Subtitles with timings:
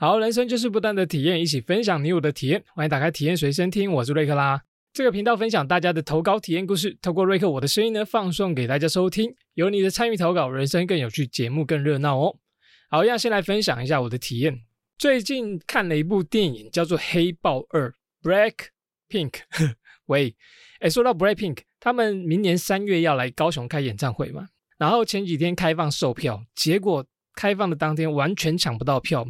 [0.00, 2.62] 好，人生就是不断的体验，一起分享你我的体验。
[2.72, 4.62] 欢迎打开体验随身听，我是瑞克啦。
[4.92, 9.34] 这个频道分享大家的投稿体验故事，透过瑞克我的声音呢，放送给大家收听。
[9.54, 12.36] 有你的参与投稿，人生更有趣，节目更热闹哦。
[12.88, 14.60] 好，要先来分享一下我的体验。
[14.98, 17.90] 最近看了一部电影，叫做《黑豹二》
[18.22, 18.68] （Black
[19.08, 19.40] Pink）。
[20.06, 20.36] 喂，
[20.78, 24.46] 哎，说到 Black Pink，他们明年三月要来高雄开演唱会嘛？
[24.78, 27.04] 然后前几天开放售票，结果
[27.34, 29.26] 开放的当天完全抢不到票。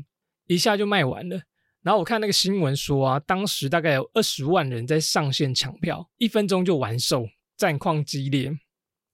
[0.49, 1.41] 一下就卖完了，
[1.83, 8.59] 然后我看那个新闻说啊，当时大概有二十万人在上线抢票，一分钟就完售，战况激烈。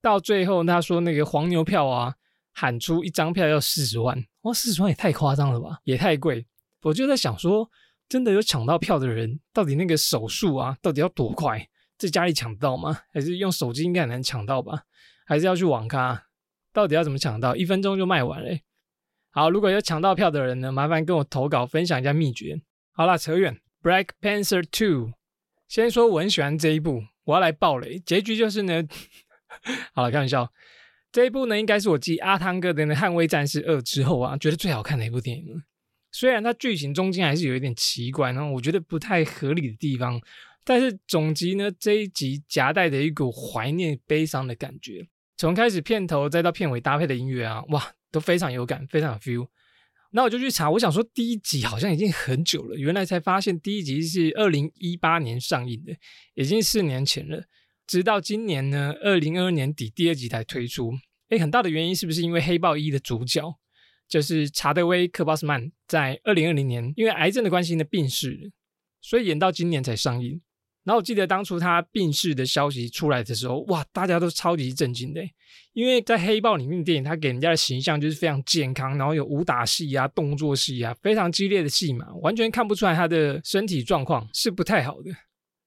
[0.00, 2.14] 到最后他说那个黄牛票啊，
[2.52, 6.46] 喊出一张票要四十万，哇，四十万也太夸张了吧，也太贵。
[6.82, 7.68] 我就在想说，
[8.08, 11.68] 真的有抢到票的人，到底那个手速啊，到底要多快？
[11.96, 13.00] 在家里抢得到吗？
[13.12, 14.82] 还是用手机应该很难抢到吧？
[15.26, 16.26] 还是要去网咖？
[16.72, 17.56] 到底要怎么抢到？
[17.56, 18.50] 一分钟就卖完了？
[19.36, 22.60] 好，如果有抢到票的人呢，麻烦跟我投稿分享一下秘诀。
[22.92, 23.58] 好了，扯远。
[23.82, 25.10] Black Panther Two，
[25.66, 27.98] 先说我很喜欢这一部，我要来爆雷。
[27.98, 28.84] 结局就是呢，
[29.92, 30.52] 好了，开玩笑。
[31.10, 35.60] 这一部呢，应该是我继阿汤哥的《捍卫战士二》之后啊，觉得最好看的一部电影。
[36.12, 40.20] 虽然它剧情中间还是有一点奇怪，然后我觉得不太合理的地方，
[40.64, 45.08] 但是总集呢这一集夹带着一股怀念悲伤的感觉。
[45.36, 47.94] 从开始片头再到片尾搭配的音乐啊，哇！
[48.14, 49.48] 都非常有感，非常有 feel。
[50.12, 55.92] 那我就去查，我想说第一集好像已经很久了，原来才发现第一集是二零一八年上映的，
[56.34, 57.42] 已经四年前了。
[57.84, 60.92] 直到今年呢，二零二二年底第二集才推出。
[61.30, 63.42] 诶，很大的原因是不是因为《黑豹一》的主角
[64.08, 68.50] 就是查德威·克巴斯曼在二零二零年因为癌症的关系呢病逝了，
[69.00, 70.40] 所以演到今年才上映。
[70.84, 75.22] 然后我记得当初他病逝的消息出来的时候，哇，大家都超级震惊的，
[75.72, 85.10] 因为在《黑豹》里面的电影，他给人家的形象就是非常健康，然后有武打戏啊、动作戏啊，非常激烈的戏嘛，完全看不出来他的身体状况是不太好的。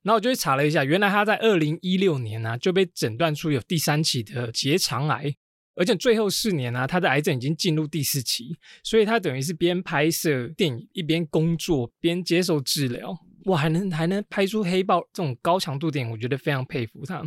[0.04, 5.36] 然后我就去查了一下，原来他在二零一六年呢就被诊断出有第三期的结肠癌，
[5.76, 13.18] 而且最后四年呢，他的癌症已经进入第四期，所以他等于是边拍摄电影一边工作边接受治疗。
[13.48, 17.24] 哇，还能还能拍出黑豹这种高强度电影，我觉得非常佩服他。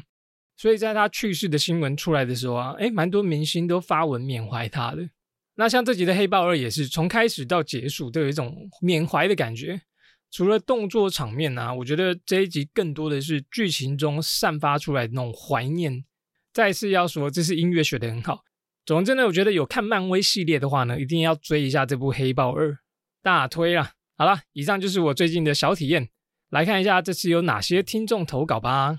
[0.57, 5.09] 所以在他去世的新闻出来的时候啊，哎，蛮多明星都发文缅怀他的。
[5.55, 9.81] 那像这集的黑豹二也是从开始到结束都有一种缅怀的感觉。
[10.31, 16.05] 除了动作场面啊，我觉得这一集更多的是剧情中散发出来的那种怀念。
[16.53, 18.45] 再次要说，这是音乐学的很好。
[18.85, 22.79] 总之呢，我觉得有看漫威系列的话呢，一定要追一下这部黑豹二，
[23.23, 23.93] 大推啦。
[24.21, 26.11] 好了，以上就是我最近的小体验。
[26.51, 28.99] 来看一下这次有哪些听众投稿吧。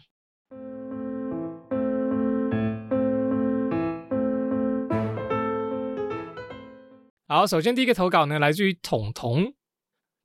[7.27, 9.53] 好，首先第一个投稿呢，来自于彤彤。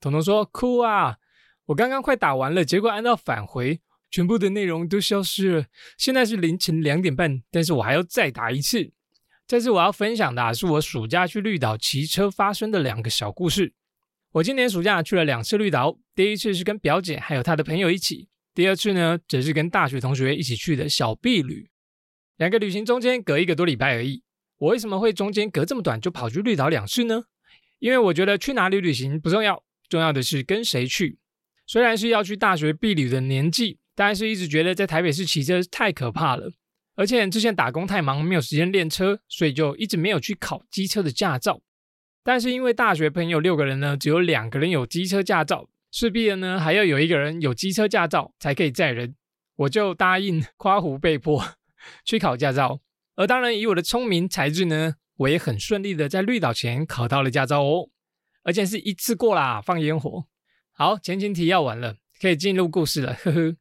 [0.00, 1.18] 彤彤说：“哭啊！
[1.66, 5.66] 我刚刚快打完了，结果按到返回，全部的内容都消失了。
[5.98, 8.92] 现在是凌晨两点半，但是我还要再打一次。
[9.46, 13.74] 这次我要分享的是我暑假去绿岛骑车发生的两个小故事。”
[14.36, 21.70] 我今年暑假去了两次绿岛，第一次是跟表姐还有她的朋友一起，第二次呢则是跟大学同学一起去的小避旅。
[22.36, 24.22] 两个旅行中间隔一个多礼拜而已。
[24.58, 27.24] 我为什么会中间隔这么短就跑去绿岛两次呢？
[27.78, 31.18] 因为我觉得去哪里旅行不重要，重要的是跟谁去。
[31.66, 36.52] 虽然是要去大学避旅的年纪，但是一直觉得在台北市骑车太可怕了，
[36.94, 41.62] 而且之前打工太忙没有时间练车，所以就一直没有去考机车的驾照。
[42.26, 49.14] 但是因为大学朋友六个人呢，只有两个人有机车驾照，势必的呢还要有一个人有机车驾照才可以载人，
[49.58, 51.40] 我就答应 夸胡被迫
[52.04, 52.80] 去考驾照。
[53.14, 57.90] 而当然以我的聪明才智呢，我也很顺利的在绿岛前考到了驾照哦，
[58.42, 60.24] 而且是一次过啦，放烟火。
[60.72, 63.54] 好，前情提要完了，可以进入故事了，呵呵。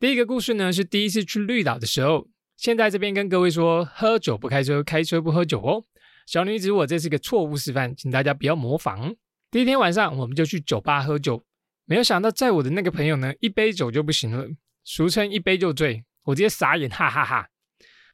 [0.00, 2.26] 第一个故事呢是第一次去绿岛的时候，
[2.56, 5.84] 现在这边跟各位说，喝酒不开车，开车不喝酒哦。
[6.32, 9.14] 小女子，我这是个错误示范，请大家不要模仿。
[9.50, 11.44] 第一天晚上，我们就去酒吧喝酒，
[11.84, 14.48] 没有想到载我的那个朋友呢，一杯酒就不行了，
[14.82, 17.50] 俗称一杯就醉，我直接傻眼，哈哈哈。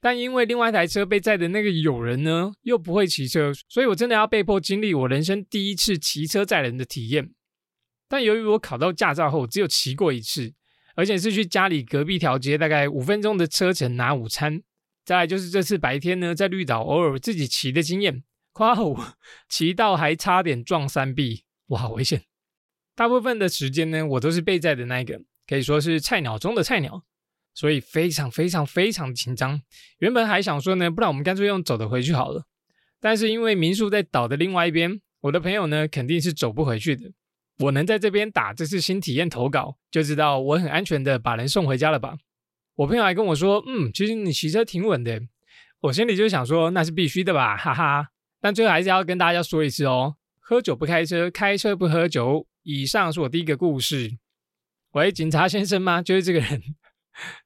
[0.00, 7.30] 但因为另外一台车被载的那个友人呢，又不会骑车，所以我真的要被迫经历我人生第一次骑车载人的体验。
[8.08, 10.52] 但由于我考到驾照后只有骑过一次，
[10.96, 14.60] 而且是去家里隔壁条街，大概五分钟的车程拿午餐。
[15.08, 19.14] 再来就是这次白天呢，在绿岛偶尔自己骑的经验，夸我
[19.48, 22.24] 骑到还差点撞山壁，哇，好危险！
[22.94, 27.04] 大部分的时间呢，我都是被载的那一个，可以说是菜鸟中的菜鸟，
[27.54, 29.62] 所以非常非常非常紧张。
[30.00, 32.44] 原本还想说呢，不然我们干脆用走的回去好了。
[33.00, 37.10] 但是因为民宿在岛的另外一边，我的朋友呢肯定是走不回去的。
[37.60, 42.18] 我能在这边打这次新体验投稿，就知道我很安全的把人送回家了吧？
[42.78, 45.20] 我朋友还跟我说，嗯，其实你骑车挺稳的。
[45.80, 48.10] 我心里就想说，那是必须的吧，哈哈。
[48.40, 52.46] 但最后还是要跟大家说一次哦，喝酒不开车，开车不喝酒。
[52.62, 54.18] 以上是我第一个故事。
[54.92, 56.00] 喂，警察先生吗？
[56.02, 56.62] 就是这个人，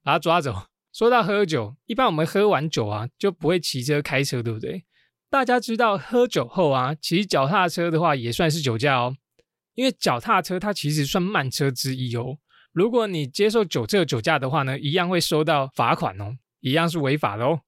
[0.03, 0.67] 把他抓走。
[0.93, 4.85] 说到喝酒，一般我们喝完酒啊，就不会骑车开车，对不对？
[5.31, 9.17] 大家知道喝酒后啊，骑脚踏车的话也算是酒驾哦。
[9.75, 12.37] 因为脚踏车它其实算慢车之一哦。
[12.73, 17.61] 如果你接受酒测酒驾的话呢，一样会收到罚款哦，一样是违法的哦。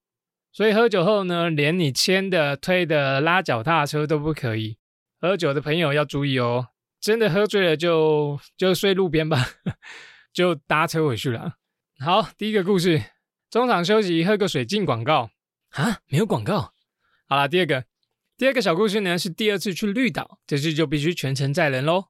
[0.52, 4.78] 所以喝酒后呢，连你牵的、推的、拉脚踏车都不可以。
[5.20, 6.68] 喝酒的朋友要注意哦，
[7.00, 9.44] 真的喝醉了就就睡路边吧，
[10.32, 11.54] 就搭车回去了。
[11.98, 13.02] 好，第一个故事，
[13.50, 15.30] 中场休息喝个水进广告
[15.70, 16.72] 啊，没有广告。
[17.26, 17.84] 好了，第二个。
[18.36, 22.06] 第二个小故事呢，是第二次去绿岛，这次就必须全程载人喽。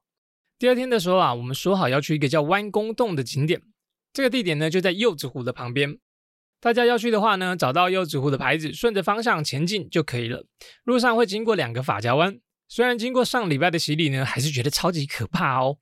[0.65, 3.61] 第二天的时候啊，我们说好要去一个叫弯弓洞的景点，
[4.11, 5.99] 这个地点呢就在柚子湖的旁边。
[6.59, 10.47] 大家要去的话呢，找到柚子湖的牌子，顺着方向前进就可以了。
[10.83, 15.77] 路上会经过两个法家湾，虽然经过上礼拜的洗礼呢，还是觉得超级可怕哦。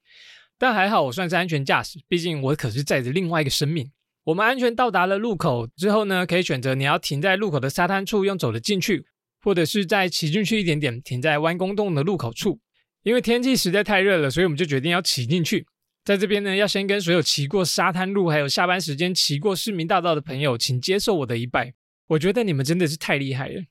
[0.60, 3.90] 但还好我算是安全驾驶，毕竟我可是载着另外一个生命。
[4.26, 9.06] 我们安全到达了路口之后呢，可以选择你要停在路口的沙滩处，用走的进去。
[9.42, 12.60] 或者是在骑进去一点点，停在弯弓洞的路口处。
[13.04, 15.68] 因为天气实在太热了，所以我们就决定要骑进去。
[16.04, 21.74] 在这边呢，要先跟所有骑过沙滩路，还有下班时间骑过市民大道的朋友，请接受我的一拜。
[22.08, 23.62] 我觉得你们真的是太厉害了。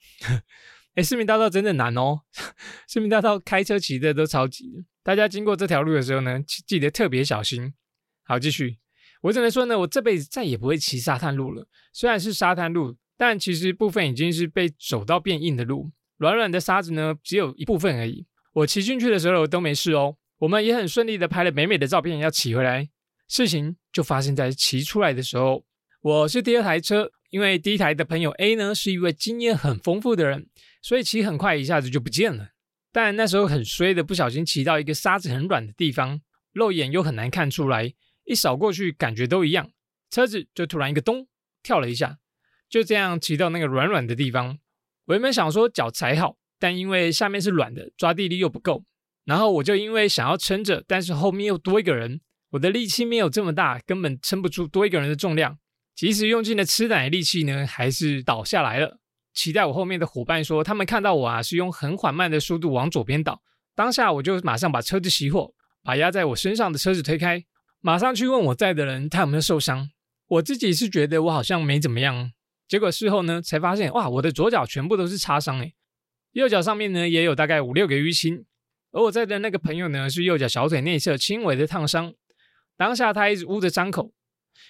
[0.95, 2.21] 哎，市民大道真的难哦，
[2.89, 4.85] 市民大道开车骑的都超级。
[5.03, 7.75] 大家经过这条路的时候呢，记得特别小心。
[8.25, 8.79] 好，继续。
[9.23, 11.67] 我只能说呢，我这辈子再也不会骑沙滩路了。
[11.93, 12.97] 虽然是沙滩路。
[13.15, 18.27] 但其实部分已经是被走到变硬的路，软软的沙子呢，只有一部分而已。
[18.53, 22.89] 我骑进去的时候都没事哦，我们也很顺利的拍了美美的照片，要骑回来。
[23.29, 25.65] 事情就发生在骑出来的时候，
[26.03, 30.49] 我是第二台车，因为第一台的朋友 A 呢是一位经验很丰富的人，
[30.83, 32.51] 所以骑很快一下子就不见了。
[32.93, 36.21] 但那时候很衰的，不小心骑到一个沙子很软的地方，
[36.53, 37.95] 肉眼又很难看出来，
[38.25, 39.71] 一扫过去感觉都一样，
[40.11, 41.27] 车子就突然一个咚
[41.63, 42.19] 跳了一下。
[42.69, 44.59] 就这样骑到那个软软的地方，
[45.07, 48.85] 我原本想说脚踩好，但因为下面是软的，抓地力又不够。
[49.25, 52.21] 然后我就因为想要撑着，但是后面又多一个人，
[52.51, 55.59] 我的力气没有这么大，根本撑不住多一个人的重量。
[55.97, 59.01] 即使用尽了吃奶力气呢，还是倒下来了。
[59.35, 63.43] 骑在我后面的伙伴说，他们看到我啊，是用很缓慢的速度往左边倒。
[63.75, 67.45] 当下我就马上把车子熄火，把压在我身上的车子推开，
[67.81, 69.91] 马上去问我在的人他有没有受伤。
[70.29, 72.31] 我自己是觉得我好像没怎么样。
[72.69, 75.75] 结果事后呢，才发现哇，我的左脚全部都是擦伤诶，
[76.33, 78.45] 右脚上面呢也有大概五六个淤青，
[78.91, 82.15] 而我在的那个朋友呢是右脚小腿内侧轻微的烫伤，
[82.77, 84.13] 当下他一直捂着伤口，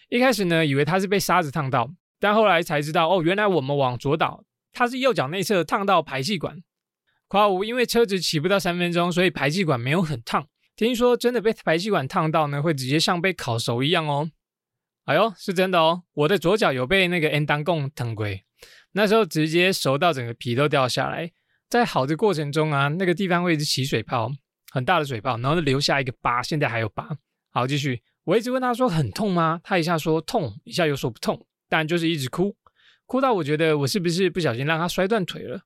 [0.08, 6.62] 一开始呢以为他是被沙子烫到，但后来才知道哦，原来我们往左倒，他是右脚内侧烫到排气管，
[7.28, 14.30] 夸无因为车子骑不到三分钟，所以排气管没有很烫，听说真的被排气管烫到呢，会直接像被烤熟一样哦。
[15.04, 16.04] 哎呦，是真的哦！
[16.12, 18.44] 我的左脚有被那个 N 当贡疼鬼，
[18.92, 21.32] 那时候直接熟到整个皮都掉下来。
[21.72, 24.30] 在好的过程中啊，那个地方会一直起水泡，
[24.72, 27.16] 很大的水泡，然后留下一个疤，现在还有疤。
[27.50, 28.02] 好，继续。
[28.24, 29.58] 我一直问他说很痛吗？
[29.64, 32.54] 他一下说痛，一下又说不痛，但就是一直哭，
[33.06, 35.62] 哭到我觉得我是不是不小心让他摔断腿了？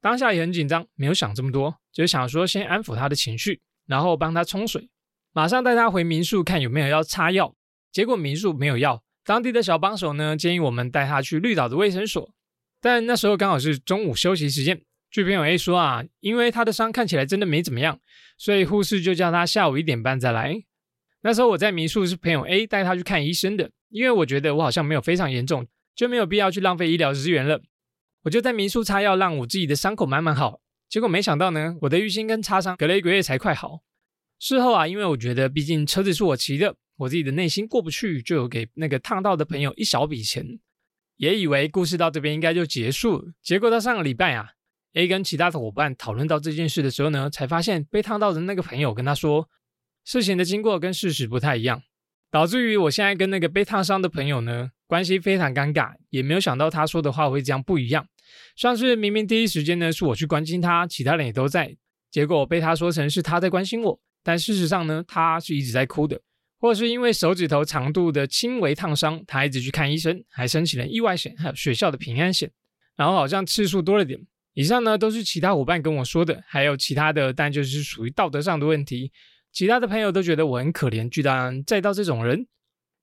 [0.00, 4.88] 当下也很紧张，没有想这么多，只是想说先安抚他的情绪，然后帮他冲水，
[5.32, 7.56] 马上带他回民宿看有没有要擦药。
[7.90, 12.32] 结果民宿没有药，当地的小帮手呢建议我们带他去绿岛的卫生所，
[12.80, 14.80] 但那时候刚好是中午休息时间。
[15.10, 17.98] 据朋友 A 说啊，因为他的伤看起来真的没怎么样，
[18.36, 20.62] 所以护士就叫他下午一点半再来。
[21.22, 27.62] 那时候我在民宿是朋友 A 带他去看医生的，因为我觉得我好像没有非常严重，就没有必要去浪费医疗资源了。
[28.22, 30.60] 我就在民宿擦药，让我自己的伤口慢慢好。
[30.88, 33.80] 结果没想到呢，我的淤青跟擦伤隔了一个月才快好。
[34.38, 36.76] 事后啊，因为我觉得毕竟车子是我骑的。
[36.98, 40.44] 我自己的内心过不去，就有给那个烫到的朋友一小笔钱，
[41.16, 43.30] 也以为故事到这边应该就结束。
[43.40, 44.50] 结果到上个礼拜啊
[44.98, 49.48] ，A 跟其他的伙伴讨论到这件事的时候呢，才发现被烫到的那个朋友跟他说，
[50.04, 51.80] 事情的经过跟事实不太一样，
[52.32, 58.08] 导致于我现在跟那个被烫伤的朋友呢关系非常尴尬，也没有想到他说的话会这样不一样。
[58.56, 61.76] 像是明明第一时间呢是我去关心他，其他人也都在，
[62.10, 66.20] 结果被他说成是他在关心我，但事实上呢，他是一直在哭的。
[66.60, 72.50] 或是因为手指头长度的轻微烫伤，他一直去看医生，还申请了意外险，还有学校的平安险，
[72.96, 74.18] 然后好像次数多了点，
[74.58, 79.12] 以上呢都是其他伙伴跟我说的，还有其他的，但就是属于道德上的问题。
[79.52, 82.44] 其他的朋友都觉得我很可怜，巨大再到这种人，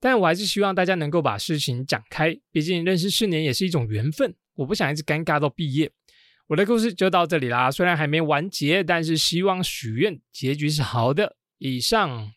[0.02, 5.90] 但我还是希望大家能够把事情讲开，毕竟认识四年也是一种缘分，我不想一直尴尬到毕业。
[6.48, 11.38] 我的故事就到这里啦，虽然还没完结，但是希望许愿结局是好的。
[11.58, 12.34] 以上，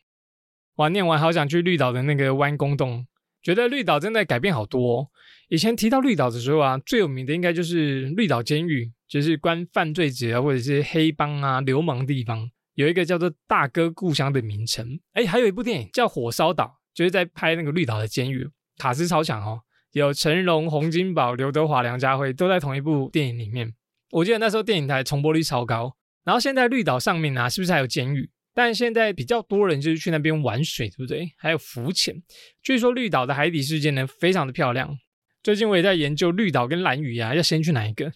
[0.75, 3.05] 哇，念完好想去绿岛的那个弯弓洞，
[3.43, 5.11] 觉得绿岛真的改变好多。
[5.49, 14.99] 以前提到绿岛的时候啊，最有名的应该就是绿岛监狱，就是关犯罪者啊或者是黑帮啊、流氓地方，有一个叫做大哥故乡的名称。
[15.13, 18.47] 哎，还有一部电影叫《火烧岛》，就是在拍那个绿岛的监狱，
[18.77, 19.59] 卡斯超强哦，
[19.93, 23.73] 有成龙、洪金宝、刘德华、梁家辉都在同一部电影里面。
[24.11, 25.95] 我记得那时候电影台重播率超高。
[26.23, 28.29] 然后现在绿岛上面啊，是不是还有监狱？
[28.53, 31.31] 但现在比较多人就是去那边玩水，对不对？
[31.37, 32.21] 还有浮潜。
[32.61, 34.95] 据说绿岛的海底世界呢，非常的漂亮。
[35.41, 38.11] 最近我也在研究绿岛跟蓝屿啊，要先去哪一个？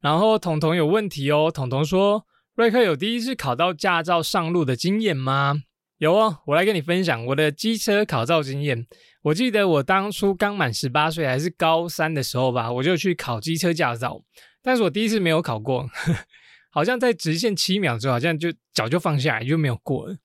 [0.00, 5.62] 然后彤彤有问题哦，彤彤说：瑞克有第一次考到驾照上路的经验吗？
[5.98, 8.86] 有哦，我来跟你分享我的机车考照经验。
[9.24, 14.22] 我记得我当初刚满十八岁，还是高三的时候吧，我就去考机车驾照，
[14.62, 15.86] 但是我第一次没有考过，
[16.72, 20.16] 好像在直线七秒之后，好像就脚就放下来就没有过了。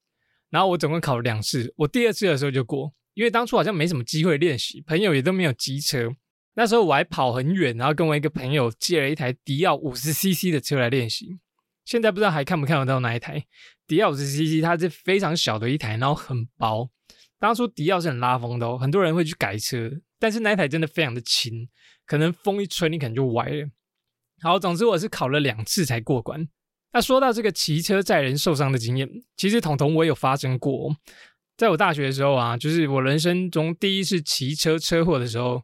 [0.50, 6.16] 然后我总共考了两次，我第二次的时候就过，因为当初好像没什么机会练习，朋友也都没有机车。
[6.58, 11.38] 那时候我还跑很远，然后跟我一个朋友借了一台迪奥五十 CC 的车来练习。
[11.84, 13.46] 现在不知道还看不看得到那一台
[13.86, 16.90] 迪奥五十 CC，它是非常小的一台，然后很薄。
[17.38, 21.68] 当初迪奥是很拉风的哦，很多人会去改车，但是那一台真的非常的轻，
[22.06, 23.70] 可能风一吹你可能就歪了。
[24.42, 26.48] 好，总之我是考了两次才过关。
[26.94, 30.96] 那说到这个骑车载人受伤的经验，其实彤彤我有发生过。
[31.58, 35.62] 在我大学的时候啊，就是我人生中第一次骑车车祸的时候。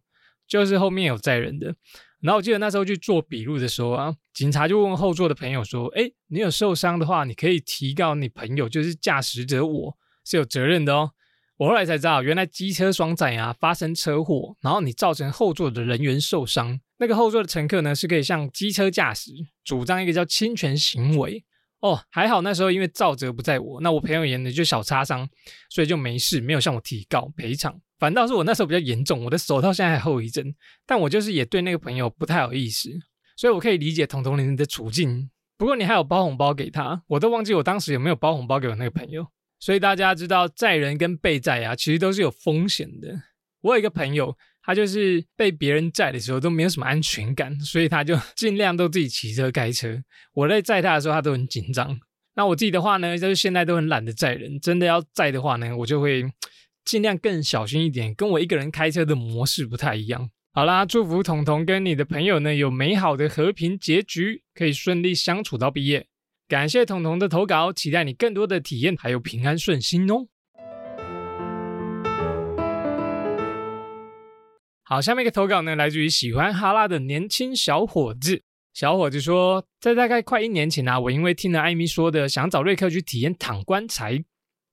[0.51, 1.73] 就是后面有载人的，
[2.19, 11.11] 然后我记得那时候去做笔录的时候啊，警察就问后座的朋友说：“哎，你有受伤的话，你可以提告你朋友，就是驾驶者，我是有责任的哦。”
[11.55, 19.31] 我后来才知道，原来机车双载啊发生车祸，然后你造成后座的人员受伤，那个后座的乘客呢是可以向机车驾驶
[19.63, 21.45] 主张一个叫侵权行为。
[21.79, 25.29] 哦，还好那时候因为造责不在我，那我朋友也呢就小擦伤，
[25.69, 27.79] 所以就没事，没有向我提告赔偿。
[28.01, 30.43] 反倒是我那时候比较严重，我的手到现在还后遗症。
[30.87, 32.89] 但我就是也对那个朋友不太好意思，
[33.37, 35.29] 所以我可以理解彤彤你的处境。
[35.55, 39.27] 不过你还有包红包给他，我都忘记我当时有没有包红包给我那个朋友。
[39.59, 43.21] 所以大家知道载人跟被载啊，其实都是有风险的。
[43.61, 50.01] 我有一个朋友，他就是被别人载的时候都没有什么安全感，所以他就尽量都自己骑车开车。
[50.33, 51.95] 我在载他的时候，他都很紧张。
[52.33, 56.25] 那我自己的话呢，就是现在都很懒得载人，真的要载的话呢，我就会。
[56.83, 60.29] 尽量更小心一点，跟我一个人开车的模式不太一样。
[60.53, 66.07] 好啦，祝福彤彤跟你的朋友呢有美好的和平结局，可以顺利相处到毕业。
[66.49, 70.27] 感谢彤彤的投稿，期待你更多的体验，还有平安顺心哦。
[74.83, 78.41] 好，下面一个投稿呢，来自于喜欢哈拉的年轻小伙子。
[78.73, 84.21] 小伙子说，在大概快一年前啊，我因为听了艾米说的，想找瑞克去体验躺棺材。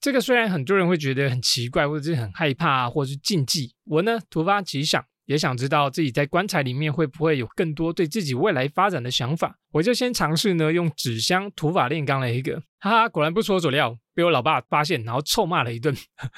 [0.01, 15.93] 这个虽然很多人会觉得很奇怪，或者是很害怕，或者是禁忌，我呢突发奇想，也想知道自己在棺材里面会不会有更多对自己未来发展的想法，我就先尝试呢用纸箱土法炼钢了一个，哈哈，果然不出我所料，被我老爸发现，然后臭骂了一顿，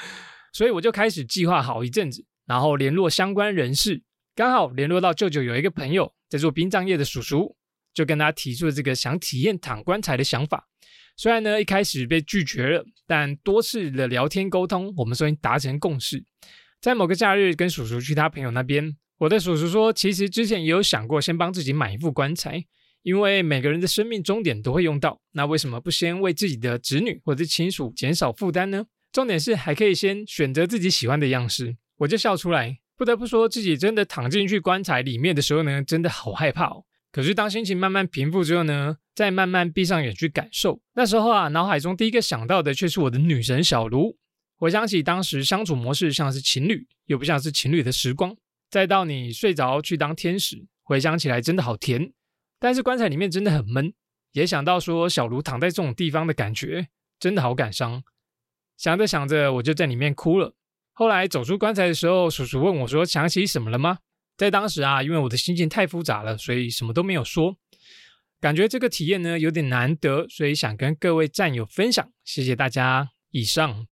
[0.55, 4.03] 所以我就开始计划好一阵子，然后联络相关人士，
[4.35, 7.55] 刚好联络到舅舅有一个朋友在做殡葬业的叔叔，
[7.93, 10.67] 就跟他提出了这个想体验躺棺材的想法。
[11.21, 16.25] 虽然呢一开始被拒绝了，但多次的聊天沟通，我们终于达成共识。
[16.81, 22.65] 在某个假日，跟叔叔去他朋友那边，我的叔叔说，其实之前也有想过先帮自己买一副棺材，
[23.03, 28.87] 因为每个人的生命终点都会用到，那为什么不先为自己的子女或者亲属减少负担呢？
[29.13, 31.77] 重点是还可以先选择自己喜欢的样式。
[31.99, 36.87] 我就笑出来，不得不说自己真的躺进去棺材里面的时候呢，真的好害怕哦。
[37.13, 38.99] 可是当心情慢慢平复之后呢？
[39.15, 44.17] 再慢慢闭上眼去感受，那时候啊，脑海中第一个想到的却是我的女神小卢。
[44.57, 48.35] 回想起当时相处模式，像是情侣，又不像是情侣的时光。
[48.71, 52.13] 再到你睡着去当天使，回想起来真的好甜。
[52.59, 53.93] 但是棺材里面真的很闷，
[54.33, 56.89] 也想到说小卢躺在这种地方的感觉，
[57.19, 58.03] 真的好感伤。
[58.79, 60.55] 想着想着，我就在里面哭了。
[60.93, 63.99] 后来走出棺材的时候，叔叔问我说：“想起什么了吗？”
[64.41, 67.59] 在当时啊，因为我的心情太复杂了，所以什么都没有说。
[68.41, 73.11] 感觉这个体验呢有点难得，所以想跟各位战友分享，谢谢大家。
[73.33, 73.87] 以上，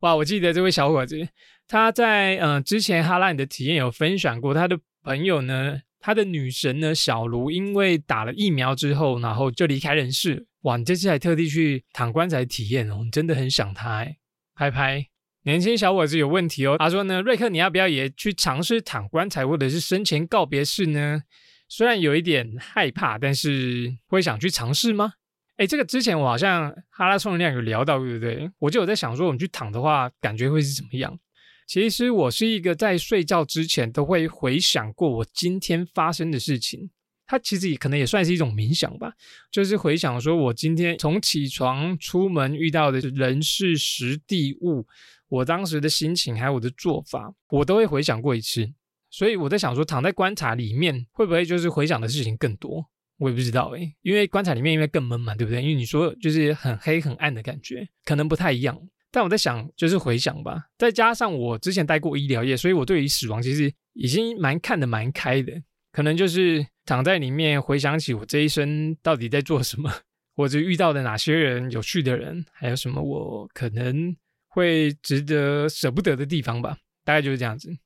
[0.00, 1.28] 哇，我记得这位小伙子，
[1.68, 10.48] 他在嗯之前哈拉你的体验有分享过，他的朋友呢，他的女神呢小卢因为打了疫苗之后，然后就离开人世。
[10.62, 14.16] 哇，你这次还特地去躺棺材体验哦，你真的很想他哎。
[14.56, 15.06] 拍拍，
[15.46, 16.74] 年轻小伙子有问题哦。
[16.76, 21.22] 他说呢，瑞克，你要不要也去尝试躺棺材或者是生前告别式呢？
[21.68, 25.12] 虽然有一点害怕，但是会想去尝试吗？
[25.56, 28.50] 哎，这个之前我好像哈拉充能量有聊到，对不对？
[28.58, 31.16] 我就有在想说，我们去躺的话，感觉会是怎么样？
[31.64, 36.90] 其实我是一个在睡觉之前都会回想过我今天发生的事情，
[37.24, 39.12] 它其实也可能也算是一种冥想吧，
[39.52, 44.86] 就是回想说我今天从起床出门遇到的人事时地物，
[45.28, 48.72] 我当时的心情还有我的做法，我都会回想过一次。
[49.10, 52.84] 所以我在想说，躺在棺材里面会不会就是回想的事情更多？
[53.18, 55.62] 我也不知道诶，因为棺材里面因为更闷嘛，对不对？
[55.62, 58.78] 因为你说就是很黑很暗的感觉，可能不太一样。
[59.10, 65.52] 但我在想，就是回想吧，再加上我之前待过医疗业，所以我对于死亡其实已经蛮看得蛮开的。
[65.92, 69.90] 可能就是躺在里面回想起我这一生到底在做什么，
[70.34, 74.14] 或者遇到的哪些人有趣的人，还有什么我可能
[74.56, 77.76] 会值得舍不得的地方吧，大概就是这样子。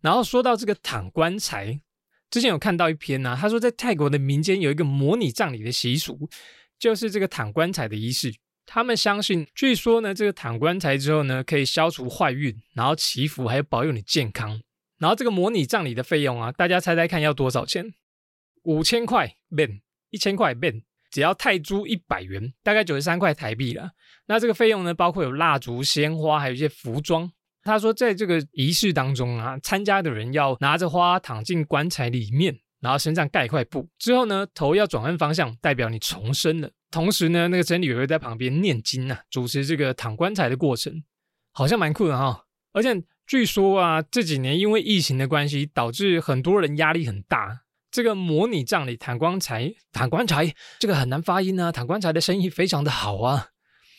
[0.00, 1.78] 然后说到这个躺棺材，
[2.30, 6.30] 之前有看到一篇呢，他说在泰国的民间有一个模拟葬礼的习俗，
[6.78, 8.34] 就是这个躺棺材的仪式。
[8.64, 14.62] 他们相信，据说呢，这个躺棺材之后呢，可以消除坏运，然后祈福，还有保佑你健康。
[14.98, 17.92] 然后这个模拟葬礼的费用啊，大家猜猜看要多少钱？
[18.62, 23.90] 五千块 ben，一千块 ben，只要泰铢一百元，大概九十三块台币了。
[24.26, 27.30] 那这个费用呢，包括有蜡烛、鲜花，还有一些服装。
[27.62, 36.70] 他说，在这个仪式当中啊，参加的人要拿着花躺进棺材里面，然后身上盖一块布，之后呢，头要转换方向，代表你重生了。
[36.90, 41.02] 同时呢，那个僧侣也会在旁边念经啊，主持这个躺棺材的过程，
[41.52, 42.44] 好像蛮酷的哈。
[42.72, 47.62] 而且据说啊，这几年因为疫情的关系，导致很多人压力很大。
[47.90, 53.48] 这个模拟葬礼躺棺材，躺棺材这个很难发音啊，躺棺材的生意非常的好啊。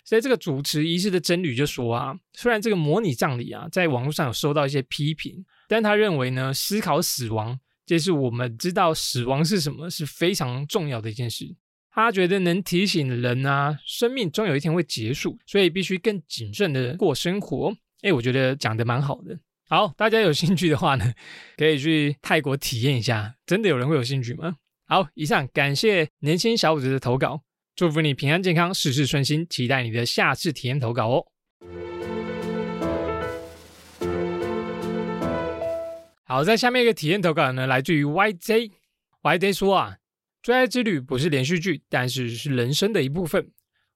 [0.06, 11.56] 所以这个主持仪式的真理就说啊，虽然这个模拟葬礼啊，在网络上有收到一些批评，但他认为呢，思考死亡，这是我们知道死亡是什么是非常重要的一件事。
[11.92, 17.76] 他觉得能提醒人啊，生命终有一天会结束，所以必须更谨慎的过生活。
[18.02, 19.38] 哎，我觉得讲的蛮好的。
[19.72, 21.14] 好，大家有兴趣的话呢，
[21.56, 23.36] 可以去泰国体验一下。
[23.46, 24.56] 真的有人会有兴趣吗？
[24.88, 27.44] 好，以上感谢年轻小伙子的投稿。
[27.76, 31.26] 祝福你平安健康，事事顺心，期待你的下次体验投稿哦。
[36.24, 38.72] 好，在下面一个体验投稿呢，来自于 YJ。
[39.22, 39.98] YJ 说啊，
[40.42, 43.52] 追爱之旅不是连续剧，但是是人生的一部分。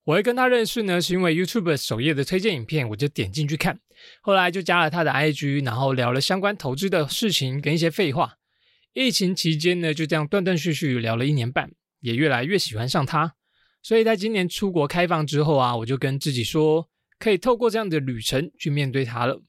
[0.06, 3.80] 我会跟他认识呢，是因为 YouTube 首页的推荐影片，我就点进去看，
[4.22, 8.36] 后来就加了他的 IG，然后聊了相关投资的事情跟一些废话。
[8.94, 13.34] 疫情期间呢，就这样断断续续聊了一年半，也越来越喜欢上他。
[13.82, 16.88] 所以在今年出国开放之后啊，我就跟自己说，
[17.18, 19.42] 可以透过这样的旅程去面对他了。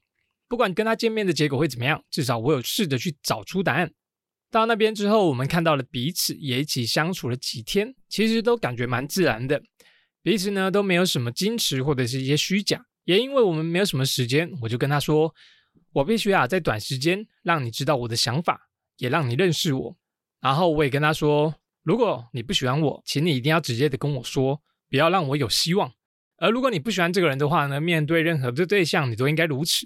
[0.47, 3.91] 不管跟他见面的结果会怎么样，至少我有试着去找出答案。
[4.51, 9.61] 到那边之后，我们看到了彼此，也一起相处了几天，其实都感觉蛮自然的。
[10.21, 12.83] 彼此呢都没有什么矜持或者是一些虚假。
[13.05, 15.33] 也因为我们没有什么时间，我就跟他说，
[15.93, 19.97] 我必须啊在短时间让你知道我的想法，也让你认识我。
[20.41, 21.55] 然后我也跟他说。
[21.83, 25.93] 如果你不喜欢我，请你一定要直接的跟我说，不要让我有希望。
[26.37, 29.85] 而如果你不喜欢这个人的话呢，面对任何的对象，你都应该如此，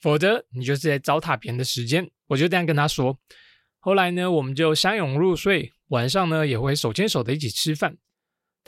[0.00, 2.08] 否则你就是在糟蹋别人的时间。
[2.28, 3.18] 我就这样跟他说。
[3.80, 7.96] 后来呢，我们就相拥入睡，晚上呢也会手牵手的一起吃饭。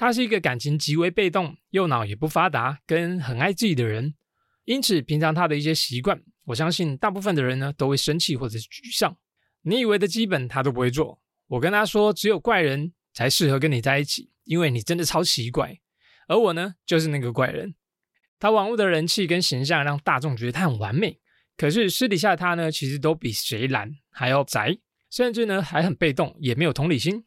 [0.02, 4.16] 他是一个感情极为被动，右脑也不发达，跟很爱自己的人，
[4.64, 9.16] 因此平常他的一些习惯，我相信大部分的人呢都会生气或者是沮丧。
[9.60, 11.22] 你以为的基本他都不会做。
[11.46, 15.78] 我跟他说，只有怪人才适合跟你在一起，因为你真的超奇怪。
[16.26, 17.76] 而我呢，就是那个怪人。
[18.40, 21.20] 他网络的人气跟形象让大众觉得他很完美，
[21.56, 24.76] 可是私底下他呢，其实都比谁懒还要宅，
[25.08, 27.24] 甚至呢还很被动，也没有同理心。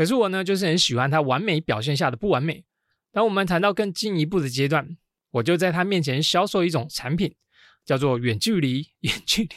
[0.00, 2.64] 可是我呢，就是很喜欢他完美表现下的不完美。
[3.12, 4.96] 当我们谈到更进一步的阶段，
[5.32, 7.34] 我就在他面前销售一种产品，
[7.84, 9.50] 叫做远距离， 远距离，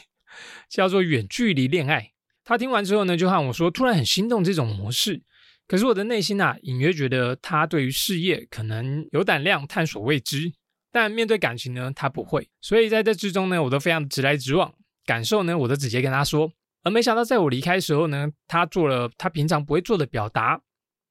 [0.68, 2.10] 叫做远距离恋爱。
[2.44, 5.22] 他听完之后呢，就和我说，突然很心动这种模式。
[5.66, 10.52] 可是我的内心啊，隐约觉得他对于事业可能有胆量探索未知，
[10.92, 12.50] 但面对感情呢，他不会。
[12.60, 14.74] 所以在这之中呢，我都非常直来直往，
[15.06, 16.52] 感受呢，我都直接跟他说。
[16.84, 20.60] 而没想到，在我离开时候呢，他做了他平常不会做的表达，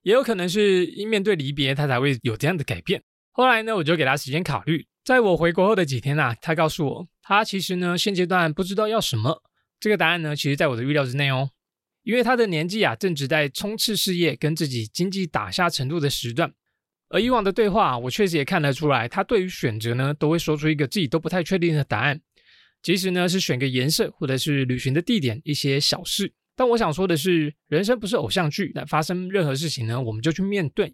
[0.03, 3.03] 也有可能是因面对离别，他才会有这样的改变。
[3.31, 4.87] 后来呢，我就给他时间考虑。
[5.03, 9.41] 在我回国后的几天啊，他告诉我，他其实呢，现阶段不知道要什么。
[9.79, 11.49] 这个答案呢，其实在我的预料之内哦。
[12.03, 16.53] 因为他的年纪啊正值在冲刺事业跟自己经济打下程度的时段。
[17.09, 22.21] 而以往的对话，我确实也看得出来，他对于选择呢，都会说出一个自己都不太确定的答案。
[22.83, 26.31] 即使呢是选个颜色，或者是旅行的地点，一些小事。
[26.55, 30.93] 但我想说的是，人生不是偶像剧，那发生任何事情呢，我们就去面对，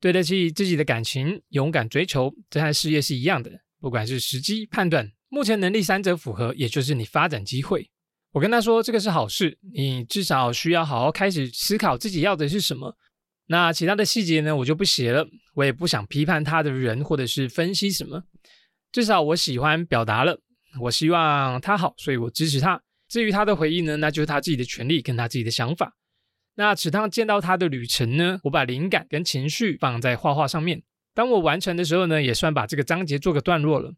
[0.00, 3.50] 对得起自己的感情，勇敢追求，这和事业是一样的。
[3.80, 7.90] 不管是时机判断，目前能力三者符合，也就是你发展机会。
[8.32, 12.94] 我跟他说，这个是好事，你至少需要好好开始思考自己要的是什么。
[13.46, 15.26] 那其他的细节呢，我就不写了。
[15.54, 18.22] 我也不想批判他的人，或者是分析什么。
[18.92, 20.40] 至少我喜欢表达了，
[20.78, 22.80] 我希望他好，所以我支持他。
[23.08, 25.96] 至于他的回应呢，那就是他自己的权利跟他自己的想法。
[26.54, 30.82] 那此趟见到他的旅程呢，我把灵感跟情绪放在画画上面。
[31.12, 33.94] 当我完成的时候呢，也算把这个章节做个段落了。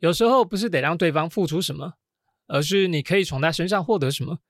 [0.00, 1.94] 有时候不是得让对方付出什么，
[2.48, 4.40] 而是你可以从他身上获得什么。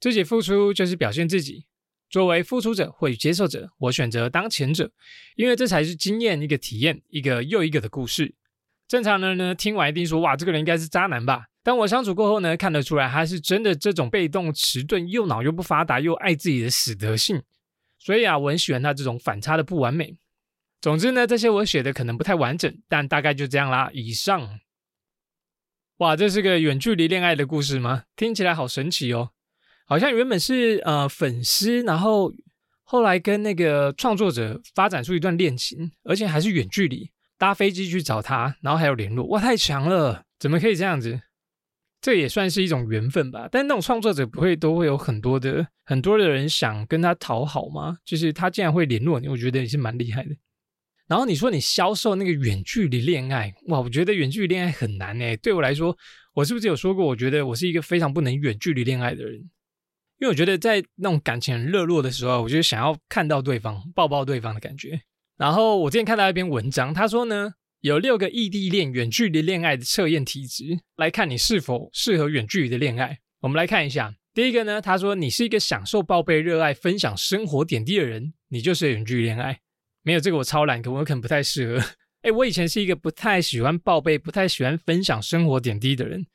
[0.00, 1.66] 自己付出就是表现自己。
[2.08, 4.92] 作为付出者或接受者，我选择当前者，
[5.34, 8.34] 因为这才是经验一个体验，一个又一个的故事。
[8.88, 17.42] 正常人呢，听完一定说：“哇，这个人应该是渣男吧？”但我相处过后呢，看得出来他是真的这种被动、迟钝、又脑又不发达、又爱自己的死德性。
[17.98, 20.16] 所以啊，我很喜欢他这种反差的不完美。
[20.80, 23.90] 总之呢，这些我写的可能不太完整，但大概就这样啦。
[23.92, 24.60] 以上，
[25.96, 28.04] 哇，这是个远距离恋爱的故事吗？
[28.14, 29.30] 听起来好神奇哦。
[29.86, 32.32] 好像原本是呃粉丝，然后
[32.84, 40.24] 后来跟那个创作者发展出一段恋情，而且还是远距离搭飞机去找他，然后还有联络，哇，太强了！
[40.38, 41.20] 怎么可以这样子？
[42.00, 43.48] 这也算是一种缘分吧。
[43.50, 47.98] 但那种创作者不会都会有很多的很多的人想跟他讨好吗？
[48.04, 50.36] 就是他竟然会联络你，我觉得也是蛮厉害的。
[51.08, 55.36] 然后你说你销售那个远距离恋爱，哇，我觉得远距离恋爱很难诶。
[55.36, 55.96] 对我来说，
[56.34, 59.34] 我是不是有说过，我觉得我是一个非常不能远距离恋爱的人？
[60.18, 65.00] 因为我觉得在那种感情很热络的时候，我就想要看到对方，抱抱对方的感觉。
[65.36, 73.18] 然后我之前看到一篇文章，他说呢，有六个异地恋远距离恋爱的测验体质，来看你是否适合远距离的恋爱。
[73.40, 79.60] 我们来看一下，第一个呢，他说你是一个享受报备、热爱分享生活点滴的人，你就是远距离恋爱。
[80.02, 81.84] 没有这个我超懒，可我可能不太适合。
[82.22, 86.26] 哎，我以前是一个不太喜欢报备、不太喜欢分享生活点滴的人，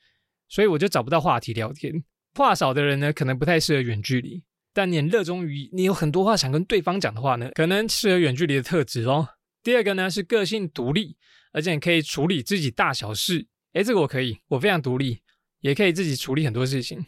[0.47, 2.03] 所以我就找不到话题聊天。
[2.35, 4.41] 话少的人呢，可能不太适合远距离；
[4.73, 9.29] 但你很热衷于你有很多话想跟对方讲的话呢，可能适合远距离的特质哦。
[9.63, 11.17] 第二个呢是个性独立，
[11.51, 13.47] 而且可以处理自己大小事。
[13.73, 15.21] 哎，这个我可以，我非常独立，
[15.59, 17.05] 也可以自己处理很多事情。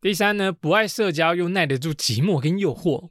[0.00, 3.10] 第三呢，不爱社交又耐得住寂寞跟诱惑。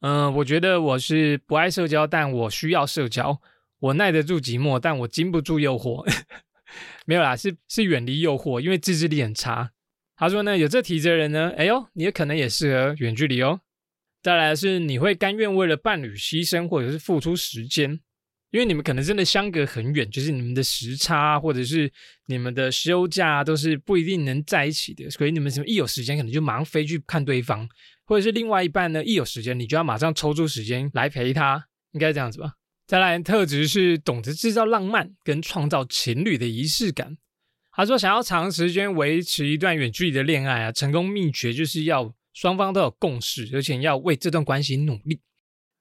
[0.00, 3.40] 嗯，我觉得我是不爱社交，但我需要社交。
[3.78, 6.04] 我耐得住寂寞，但我经不住诱惑。
[7.04, 9.72] 没有啦，是是远离诱惑，因为自制力很差。
[10.16, 13.60] 他说呢，有这体质的人呢，哎呦，你也可能也适合远距离哦。
[14.22, 18.00] 再来是你会甘愿为了伴侣牺牲或者是付出时间，
[18.50, 21.92] 因为你们可能真的相隔很远，就是你们的时差或者是
[22.26, 27.68] 你们的休假都是不一定能在一起的，所以你们什么一有时间可能就马上飞去看对方，
[28.06, 32.54] 或者是另外一半呢一有时间你就要马上抽出时间来陪他，应该这样子吧。
[32.86, 37.18] 再来特质是懂得制造浪漫跟创造情侣的仪式感。
[37.76, 45.20] 他说：“想要长时间维持一段远距离的恋爱啊，成功秘诀就是要双方都有共识，而且要为这段关系努力。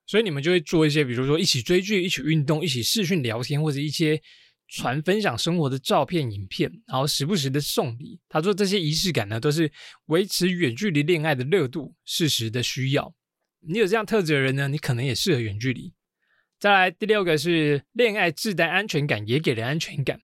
[0.06, 4.22] 所以你们就会做一些，比如说一起追剧、一起运动、一起视讯聊天，或者一些
[4.68, 8.20] 传分享生活的照片、影片，然后时不时的送礼。
[8.28, 9.72] 他说这些仪式感呢，都是
[10.08, 13.16] 维持远距离恋爱的热度、事实的需要。
[13.66, 15.94] 你有这样特质的人呢，你可能也适合远距离。
[16.60, 20.20] 再来第六个是恋爱自带安全感，也给人安全感。”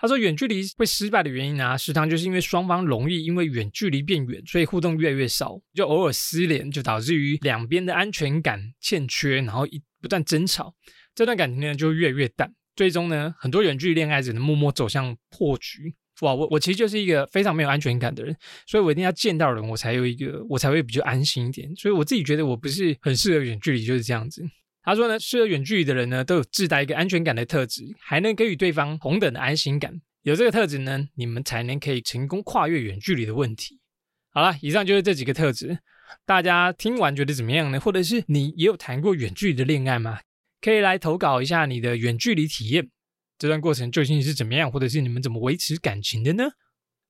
[0.00, 10.74] 他说，远距离会失败的原因啊，时常就是因为双方容易因为远距离变远，所以互动越来越少，就偶尔失联，就导致于两边的安全感欠缺，然后一不断争吵，
[11.14, 15.94] 这段感情呢就越来越淡，最终呢，很多远距离恋爱只能默默走向破局。
[16.22, 18.36] 哇，我我其实就是一个非常没有安全感的人，
[18.66, 21.74] 所以我一定要见到人，我才有一个，我才会比较安心一点。
[21.76, 24.42] 所以我自己觉得我不是很适合远距离，就是这样子。
[24.82, 30.00] 他说呢，适合远距离的人呢，都有自带一个安全感的特质，还能给予对方同等的安心感。
[30.22, 33.78] 有这个特质呢，你们才能可以成功跨越远距离的问题。
[34.32, 35.78] 好了，以上就是这几个特质，
[36.24, 37.80] 大家听完觉得怎么样呢？
[37.80, 40.20] 或者是你也有谈过远距离的恋爱吗？
[40.60, 42.88] 可以来投稿一下你的远距离体验，
[43.38, 46.44] 这段过程究竟是怎么样，或者是你们怎么维持感情的呢？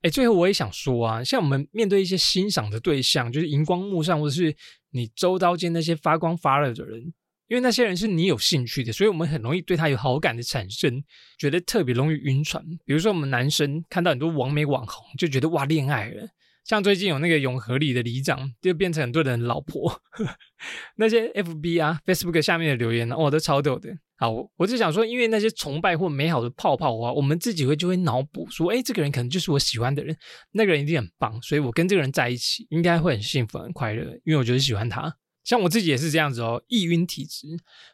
[0.03, 4.57] 哎，最后我也想说啊，像我们面对一些欣赏的对象，就是荧光幕上或者是
[4.91, 7.13] 你周遭间那些发光发热的人。
[7.51, 11.03] 因为那些人是你有兴趣的，所以我们很容易对他有好感的产生，
[11.37, 12.65] 觉得特别容易晕船。
[12.85, 16.29] 比如说，我们男生看到很多网美网红，就觉得哇恋爱了，
[16.65, 20.01] 像最近有那个永和里的里长，就变成很多人老婆。
[20.95, 23.91] 那些 FB 啊、Facebook 下面的留言呢，哇，都超逗的。
[24.17, 30.17] 好，我就想说，因为那些崇拜或美好的泡泡啊，我们自己会就会脑补说，哎，这个人可能就是我喜欢的人，
[30.53, 35.13] 那个人一定很棒，所以我跟这个人在一起应该会很幸福、很快乐，因为我就是喜欢他。
[35.43, 37.47] 像我自己也是这样子哦，易晕体质，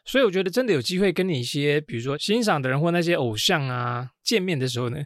[0.05, 4.97] 所以我觉得真的有机会跟你一些，比如说欣赏的人或那些偶像啊见面的时候呢，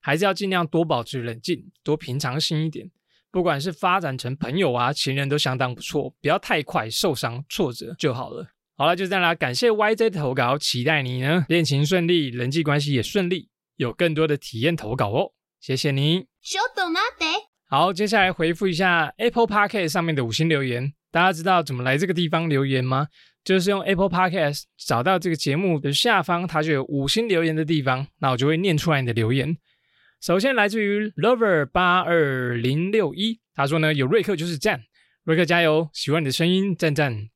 [0.00, 2.90] 还是要尽量多保持冷静，多平常心一点。
[3.30, 8.44] 不管是发展成朋友啊、情人，都相当不错，不要太快受伤、挫折就好了。
[8.76, 16.26] 好了，就这样啦，感谢 YJ 的投稿，期待你呢恋情顺利，人际关系也顺利，有更多的体验投稿哦，谢谢你。
[17.68, 20.92] 好，接下来回复一下 Apple Podcast 上面的五星留言。
[21.10, 23.08] 大家知道怎么来这个地方留言吗？
[23.42, 29.56] 就是用 Apple Podcast 找到这个节目的下方，它就有五星留言的地方，那我就会念出来你的留言。
[30.20, 34.82] 首先来自于 Lover 八二零六一，他说呢有瑞克就是赞，
[35.24, 37.28] 瑞克加油，喜欢你的声音，赞赞，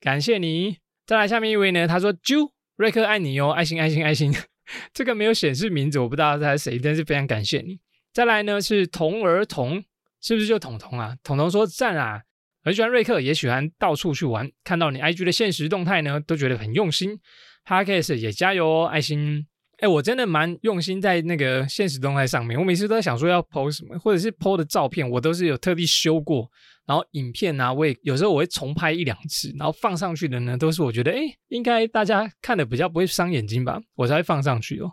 [0.00, 0.78] 感谢你。
[1.06, 4.34] 再来下面一位呢，他说 Ju 瑞克爱你哦，爱心爱心爱心，
[4.94, 7.78] 这个没有显示名字，我不知道他是谁，但是非常感谢你。
[8.14, 9.84] 再来呢是童儿童，
[10.22, 11.14] 是不是就童童啊？
[11.22, 12.22] 童童说赞啊，
[12.62, 17.18] 很喜欢瑞克，也喜欢到处去玩，看到你 IG 的现实动态呢，都觉得很用心。
[17.66, 19.46] Podcast 也加油哦，爱心。
[19.78, 22.58] 哎，我真的蛮用心在那个现实动态上面。
[22.58, 26.50] 我每次都在想说要 PO 什么，或者是 PO 的照片，我都是有特地修过。
[26.86, 34.90] 然后影片啊，我也有时候我会重拍一两次，然后放上去的呢，都是我觉得哎，应该大家看的比较不会伤眼睛吧，我才会放上去哦。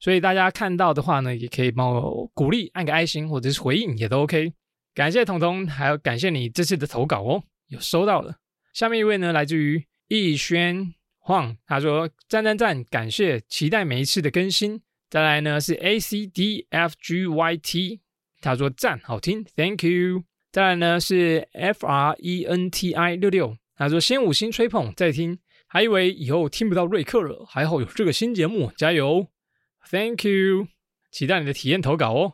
[0.00, 4.52] 所以大家看到的话呢，也可以帮我鼓励，按个爱心或者是回应也都 OK。
[4.96, 8.36] 感谢彤彤，还有感谢你这次的投稿哦，有收到了。
[8.72, 10.94] 下面一位呢，来自于逸轩。
[11.18, 14.80] 晃，他说赞赞赞，感谢，期待每一次的更新。
[15.10, 18.00] 再来呢是 A C D F G Y T，
[18.40, 20.24] 他说赞，好听，Thank you。
[20.50, 29.26] 再来呢是 F R E N T I 六六，他说先五星吹捧再听，还以为以后听不到瑞克了，还好有这个新节目，加油
[29.90, 30.68] ，Thank you，
[31.10, 32.32] 期待你的体验投稿哦。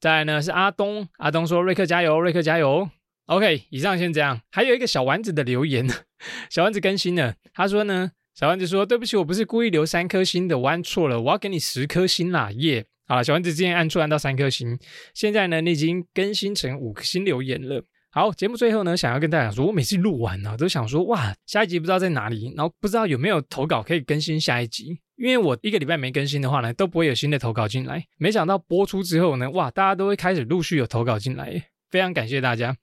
[0.00, 2.88] 再来呢是阿东，阿东说瑞克加油，瑞克加油。
[3.26, 5.86] OK，以上先这样，还有一个小丸子的留言，
[6.50, 8.12] 小丸子更新了，他说呢。
[8.32, 12.86] 小丸子说：“对不起，我不是故意留三颗星的，我按错了，我要给你十颗星啦，耶！
[13.06, 14.78] 啊，小丸子之前按错，按到三颗星，
[15.12, 17.84] 现在呢，你已经更新成五颗星留言了。
[18.12, 28.04] 好，节目最后呢，想要跟大家说，我每次录完呢，都想说，哇，下一集不知道在哪里，然后不知道有没有投稿可以更新下一集，因为我一个礼拜没更新的话呢，都不会有新的投稿进来。
[28.18, 32.76] 没想到播出之后呢，哇，大家都会开始陆续有投稿进来，非常感谢大家。”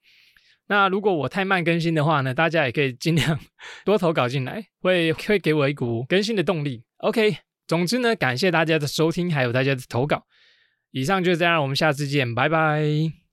[0.70, 3.38] 那如果我太慢更新的话呢，大家也可以尽量
[3.84, 6.82] 多投稿进来，会会给我一股更新的动力。
[6.98, 7.36] OK，
[7.66, 10.24] 总之呢，感谢大家的收听，还有大家的投稿。
[10.90, 13.27] 以上就是这样，我们下次见，拜拜。